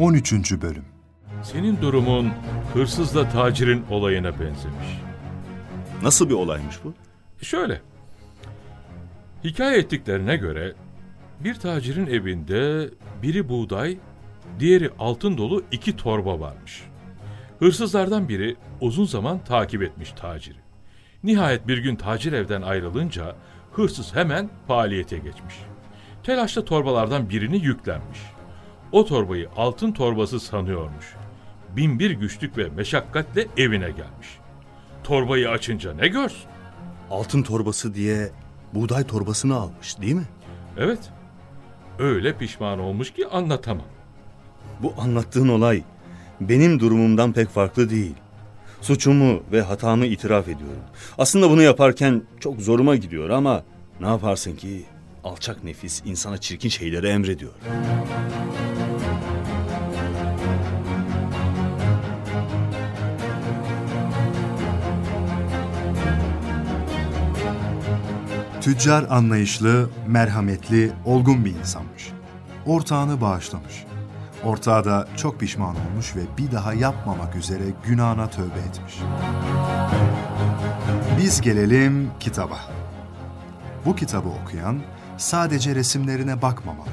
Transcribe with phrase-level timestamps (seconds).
[0.00, 0.32] 13.
[0.62, 0.84] Bölüm
[1.42, 2.30] Senin durumun
[2.72, 5.00] hırsızla tacirin olayına benzemiş.
[6.02, 6.94] Nasıl bir olaymış bu?
[7.44, 7.80] Şöyle.
[9.44, 10.72] Hikaye ettiklerine göre
[11.40, 12.90] bir tacirin evinde
[13.22, 13.98] biri buğday,
[14.58, 16.82] diğeri altın dolu iki torba varmış.
[17.58, 20.58] Hırsızlardan biri uzun zaman takip etmiş taciri.
[21.24, 23.36] Nihayet bir gün tacir evden ayrılınca
[23.72, 25.54] hırsız hemen faaliyete geçmiş.
[26.22, 28.18] Telaşla torbalardan birini yüklenmiş.
[28.92, 31.14] O torbayı altın torbası sanıyormuş.
[31.76, 34.38] Binbir güçlük ve meşakkatle evine gelmiş.
[35.04, 36.50] Torbayı açınca ne görsün?
[37.10, 38.30] Altın torbası diye
[38.74, 40.24] buğday torbasını almış değil mi?
[40.78, 40.98] Evet.
[41.98, 43.86] Öyle pişman olmuş ki anlatamam.
[44.82, 45.82] Bu anlattığın olay
[46.40, 48.14] benim durumumdan pek farklı değil.
[48.80, 50.82] Suçumu ve hatamı itiraf ediyorum.
[51.18, 53.62] Aslında bunu yaparken çok zoruma gidiyor ama
[54.00, 54.84] ne yaparsın ki
[55.24, 57.52] alçak nefis insana çirkin şeyleri emrediyor.
[68.60, 72.12] Tüccar anlayışlı, merhametli, olgun bir insanmış.
[72.66, 73.84] Ortağını bağışlamış.
[74.44, 78.98] Ortağı da çok pişman olmuş ve bir daha yapmamak üzere günahına tövbe etmiş.
[81.18, 82.58] Biz gelelim kitaba.
[83.86, 84.80] Bu kitabı okuyan
[85.16, 86.90] sadece resimlerine bakmamalı.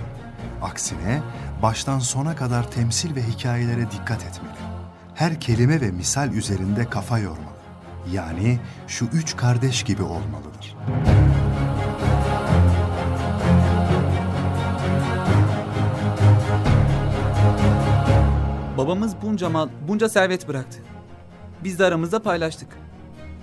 [0.62, 1.22] Aksine
[1.62, 4.58] baştan sona kadar temsil ve hikayelere dikkat etmeli.
[5.16, 7.58] Her kelime ve misal üzerinde kafa yormalı.
[8.12, 10.76] Yani şu üç kardeş gibi olmalıdır.
[18.88, 20.80] Babamız bunca mal, bunca servet bıraktı.
[21.64, 22.70] Biz de aramızda paylaştık.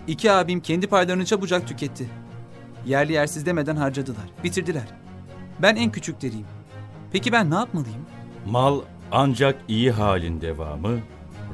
[0.07, 2.09] İki abim kendi paylarını çabucak tüketti.
[2.87, 4.89] Yerli yersiz demeden harcadılar, bitirdiler.
[5.63, 6.47] Ben en küçükleriyim.
[7.13, 8.07] Peki ben ne yapmalıyım?
[8.47, 8.81] Mal
[9.13, 10.99] ancak iyi halin devamı,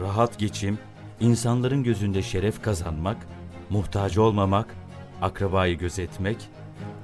[0.00, 0.78] rahat geçim,
[1.20, 3.17] insanların gözünde şeref kazanmak,
[3.70, 4.74] muhtaç olmamak,
[5.23, 6.48] akrabayı gözetmek,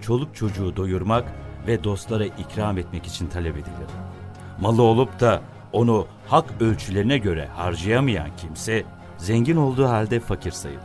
[0.01, 1.33] çoluk çocuğu doyurmak
[1.67, 3.91] ve dostlara ikram etmek için talep edilir.
[4.61, 5.43] Malı olup da
[5.73, 8.85] onu hak ölçülerine göre harcayamayan kimse,
[9.19, 10.83] zengin olduğu halde fakir sayılır.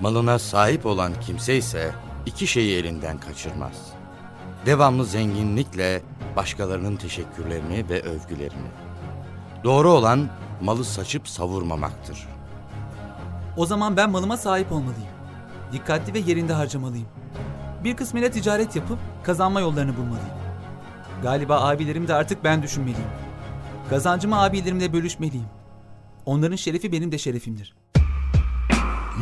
[0.00, 1.94] Malına sahip olan kimse ise
[2.26, 3.92] iki şeyi elinden kaçırmaz.
[4.66, 6.02] Devamlı zenginlikle
[6.36, 8.68] başkalarının teşekkürlerini ve övgülerini.
[9.64, 10.28] Doğru olan
[10.60, 12.28] malı saçıp savurmamaktır.
[13.56, 15.14] O zaman ben malıma sahip olmalıyım.
[15.72, 17.06] Dikkatli ve yerinde harcamalıyım.
[17.84, 20.34] Bir kısmıyla ticaret yapıp kazanma yollarını bulmalıyım.
[21.22, 23.08] Galiba abilerim de artık ben düşünmeliyim.
[23.90, 25.46] Kazancımı abilerimle bölüşmeliyim.
[26.26, 27.74] Onların şerefi benim de şerefimdir.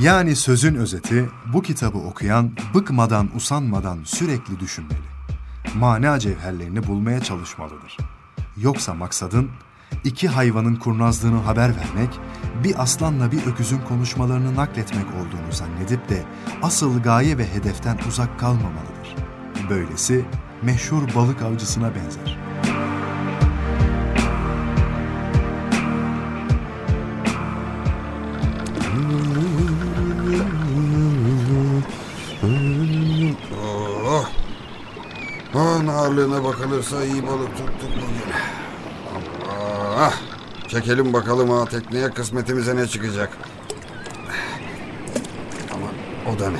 [0.01, 5.13] Yani sözün özeti bu kitabı okuyan bıkmadan usanmadan sürekli düşünmeli.
[5.75, 7.97] Mana cevherlerini bulmaya çalışmalıdır.
[8.57, 9.51] Yoksa maksadın
[10.05, 12.19] iki hayvanın kurnazlığını haber vermek,
[12.65, 16.25] bir aslanla bir öküzün konuşmalarını nakletmek olduğunu zannedip de
[16.63, 19.17] asıl gaye ve hedeften uzak kalmamalıdır.
[19.71, 20.25] Böylesi
[20.63, 22.52] meşhur balık avcısına benzer.
[35.55, 38.33] Oh, ağırlığına bakılırsa iyi balık tuttuk bugün.
[39.51, 40.15] Allah.
[40.69, 43.39] Çekelim bakalım ha tekneye kısmetimize ne çıkacak.
[45.75, 45.87] Ama
[46.35, 46.59] o da ne?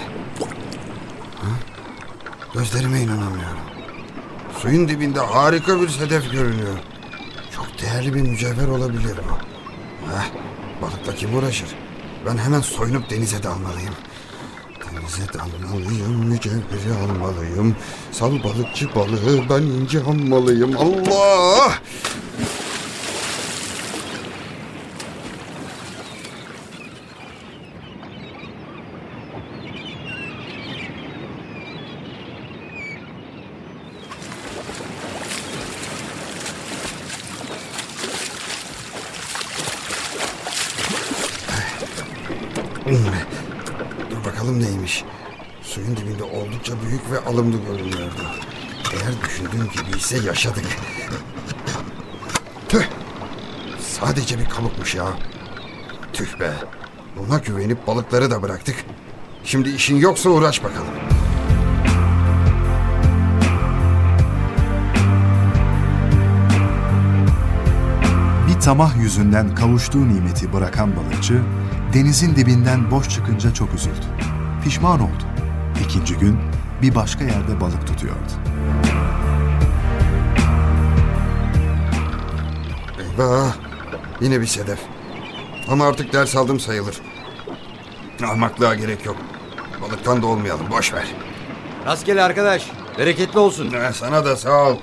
[1.43, 1.49] Ha?
[2.55, 3.59] Gözlerime inanamıyorum.
[4.59, 6.79] Suyun dibinde harika bir sedef görünüyor.
[7.57, 9.35] Çok değerli bir mücevher olabilir bu.
[10.13, 10.31] Heh,
[10.83, 11.69] balıkla kim uğraşır?
[12.27, 13.95] Ben hemen soyunup denize dalmalıyım.
[14.97, 17.77] Denize dalmalıyım, mücevheri almalıyım.
[18.13, 20.77] Sal balıkçı balığı ben ince almalıyım.
[20.77, 21.79] Allah!
[44.11, 45.05] Dur bakalım neymiş.
[45.63, 46.23] Suyun dibinde
[46.73, 48.23] oldukça büyük ve alımlı görünüyordu.
[48.93, 50.65] Eğer düşündüğüm gibi ise yaşadık.
[52.69, 52.85] Tüh!
[53.81, 55.07] Sadece bir kabukmuş ya.
[56.13, 56.53] Tüh be.
[57.17, 58.77] Buna güvenip balıkları da bıraktık.
[59.45, 60.95] Şimdi işin yoksa uğraş bakalım.
[68.49, 71.43] Bir tamah yüzünden kavuştuğu nimeti bırakan balıkçı,
[71.95, 74.07] denizin dibinden boş çıkınca çok üzüldü.
[74.65, 75.25] Pişman oldu.
[75.85, 76.39] İkinci gün
[76.83, 78.33] bir başka yerde balık tutuyordu.
[83.19, 83.53] Bah,
[84.21, 84.79] yine bir sedef.
[85.69, 86.97] Ama artık ders aldım sayılır.
[88.25, 89.17] Ahmaklığa gerek yok.
[89.83, 91.07] Balıktan da olmayalım, boş ver.
[91.87, 92.71] Rastgele arkadaş.
[92.99, 93.73] Bereketli olsun.
[93.73, 94.77] Eh, sana da sağ ol.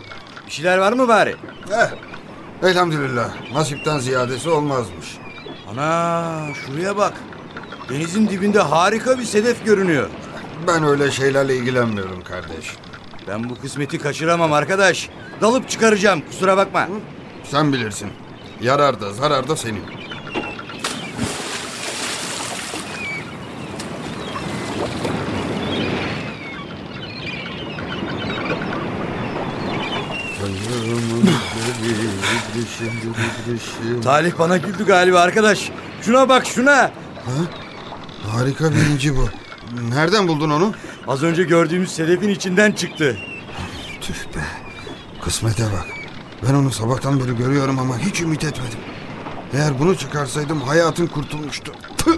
[0.48, 1.36] Bir şeyler var mı bari?
[1.72, 1.90] Eh,
[2.69, 3.30] elhamdülillah.
[3.54, 5.18] Nasipten ziyadesi olmazmış.
[5.72, 7.13] Ana şuraya bak.
[7.90, 10.10] Denizin dibinde harika bir sedef görünüyor.
[10.68, 12.76] Ben öyle şeylerle ilgilenmiyorum kardeş.
[13.28, 15.10] Ben bu kısmeti kaçıramam arkadaş.
[15.42, 16.88] Dalıp çıkaracağım kusura bakma.
[17.44, 18.10] Sen bilirsin.
[18.62, 19.80] Yarar da zarar da senin.
[34.04, 35.72] Talih bana güldü galiba arkadaş.
[36.02, 36.92] Şuna bak şuna.
[38.28, 39.30] Harika bir inci bu.
[39.89, 40.74] Nereden buldun onu?
[41.07, 43.18] Az önce gördüğümüz sedefin içinden çıktı.
[44.01, 44.44] Tüh be.
[45.21, 45.86] Kısmete bak.
[46.48, 48.80] Ben onu sabahtan beri görüyorum ama hiç ümit etmedim.
[49.54, 51.74] Eğer bunu çıkarsaydım hayatım kurtulmuştu.
[51.98, 52.18] Tüh!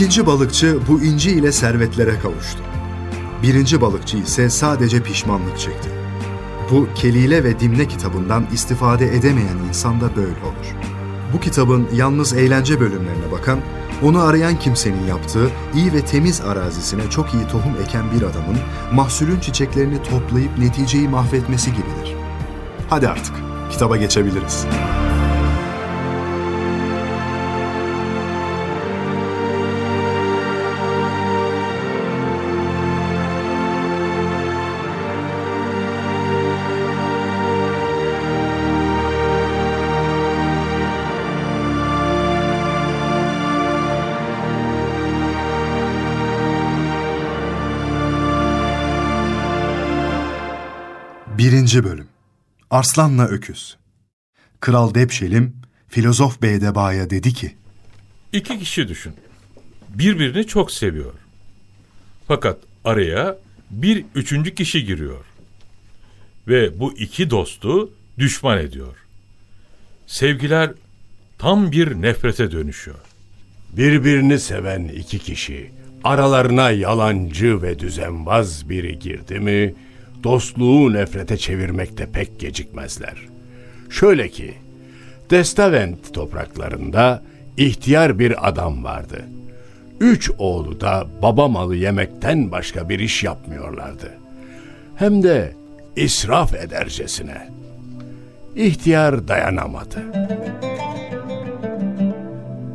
[0.00, 2.62] İkinci balıkçı bu inci ile servetlere kavuştu.
[3.42, 5.88] Birinci balıkçı ise sadece pişmanlık çekti.
[6.70, 10.74] Bu Kelile ve Dimne kitabından istifade edemeyen insan da böyle olur.
[11.32, 13.58] Bu kitabın yalnız eğlence bölümlerine bakan,
[14.02, 18.58] onu arayan kimsenin yaptığı iyi ve temiz arazisine çok iyi tohum eken bir adamın
[18.92, 22.16] mahsulün çiçeklerini toplayıp neticeyi mahvetmesi gibidir.
[22.90, 23.34] Hadi artık
[23.70, 24.66] kitaba geçebiliriz.
[51.40, 52.06] Birinci Bölüm
[52.70, 53.76] Arslanla Öküz
[54.60, 55.56] Kral Depşelim,
[55.88, 57.54] filozof Beydeba'ya dedi ki,
[58.32, 59.12] İki kişi düşün.
[59.88, 61.12] Birbirini çok seviyor.
[62.28, 63.38] Fakat araya
[63.70, 65.24] bir üçüncü kişi giriyor.
[66.48, 68.96] Ve bu iki dostu düşman ediyor.
[70.06, 70.70] Sevgiler
[71.38, 72.98] tam bir nefrete dönüşüyor.
[73.72, 75.70] Birbirini seven iki kişi
[76.04, 79.74] aralarına yalancı ve düzenbaz biri girdi mi
[80.22, 83.16] dostluğu nefrete çevirmekte pek gecikmezler.
[83.90, 84.54] Şöyle ki
[85.30, 87.22] Destavent topraklarında
[87.56, 89.24] ihtiyar bir adam vardı.
[90.00, 94.14] Üç oğlu da baba malı yemekten başka bir iş yapmıyorlardı.
[94.96, 95.54] Hem de
[95.96, 97.48] israf edercesine.
[98.56, 100.02] İhtiyar dayanamadı.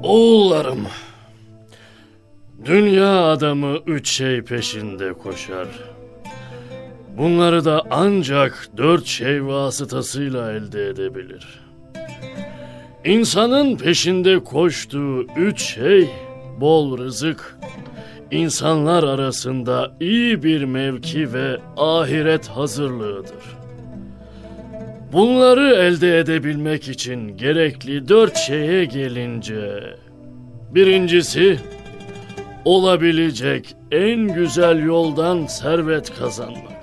[0.04, 0.88] Oğullarım,
[2.66, 5.68] dünya adamı üç şey peşinde koşar.
[7.18, 11.66] Bunları da ancak dört şey vasıtasıyla elde edebilir.
[13.06, 16.10] İnsanın peşinde koştuğu üç şey
[16.60, 17.58] bol rızık,
[18.32, 23.56] insanlar arasında iyi bir mevki ve ahiret hazırlığıdır.
[25.14, 29.84] Bunları elde edebilmek için gerekli dört şeye gelince...
[30.72, 31.60] Birincisi,
[32.66, 36.75] olabilecek en güzel yoldan servet kazanmak.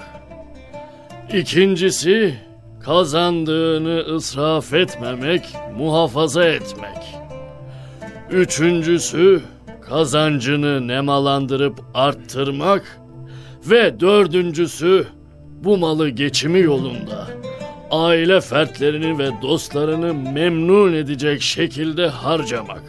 [1.31, 2.35] İkincisi,
[2.85, 5.49] kazandığını ısraf etmemek,
[5.79, 7.17] muhafaza etmek.
[8.31, 9.41] Üçüncüsü,
[9.81, 12.99] kazancını nemalandırıp arttırmak.
[13.67, 15.07] Ve dördüncüsü,
[15.64, 17.29] bu malı geçimi yolunda
[17.91, 22.83] aile fertlerini ve dostlarını memnun edecek şekilde harcamak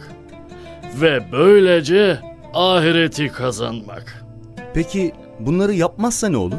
[1.00, 2.18] ve böylece
[2.54, 4.24] ahireti kazanmak.
[4.74, 6.56] Peki bunları yapmazsa ne olur?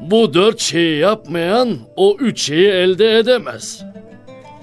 [0.00, 3.84] Bu dört şeyi yapmayan o üç şeyi elde edemez.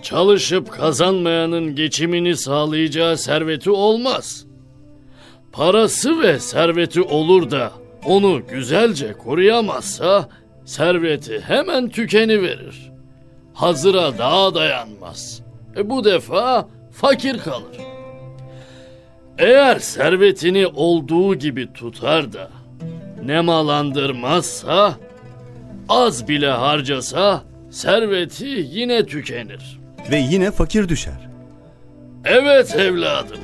[0.02, 4.46] Çalışıp kazanmayanın geçimini sağlayacağı serveti olmaz.
[5.52, 7.72] Parası ve serveti olur da
[8.06, 10.30] onu güzelce koruyamazsa
[10.66, 12.92] serveti hemen tükeni verir.
[13.54, 15.42] Hazıra daha dayanmaz.
[15.78, 17.78] E bu defa fakir kalır.
[19.38, 22.50] Eğer servetini olduğu gibi tutar da
[23.24, 24.94] nemalandırmazsa,
[25.90, 29.80] az bile harcasa serveti yine tükenir.
[30.12, 31.30] Ve yine fakir düşer.
[32.26, 33.40] Evet evladım.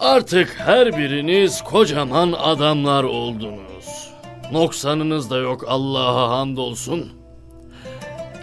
[0.00, 4.10] Artık her biriniz kocaman adamlar oldunuz.
[4.52, 7.12] Noksanınız da yok Allah'a hamdolsun.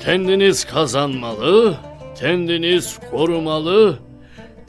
[0.04, 1.78] Kendiniz kazanmalı,
[2.20, 4.00] kendiniz korumalı,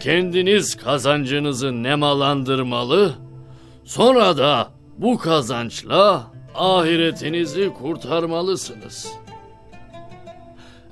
[0.00, 3.14] kendiniz kazancınızı nemalandırmalı,
[3.84, 4.68] sonra da
[4.98, 6.26] bu kazançla
[6.58, 9.12] ahiretinizi kurtarmalısınız.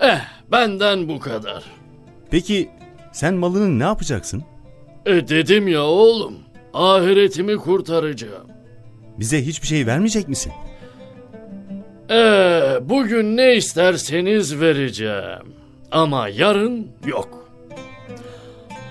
[0.01, 0.21] Eh,
[0.53, 1.65] benden bu kadar.
[2.31, 2.71] Peki
[3.13, 4.45] sen malını ne yapacaksın?
[5.07, 6.39] E dedim ya oğlum,
[6.75, 8.47] ahiretimi kurtaracağım.
[9.19, 10.53] Bize hiçbir şey vermeyecek misin?
[12.11, 15.55] Ee, bugün ne isterseniz vereceğim.
[15.91, 17.51] Ama yarın yok.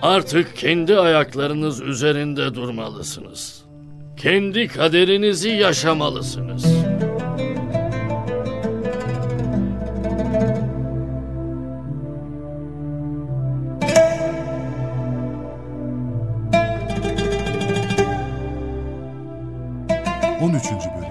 [0.01, 3.64] Artık kendi ayaklarınız üzerinde durmalısınız.
[4.25, 6.65] Kendi kaderinizi yaşamalısınız.
[20.41, 21.04] On üçüncü sonu.